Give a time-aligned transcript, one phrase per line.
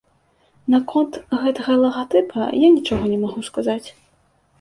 [0.73, 3.87] Наконт гэтага лагатыпа я нічога не магу сказаць.